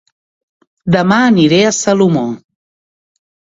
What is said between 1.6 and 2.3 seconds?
a Salomó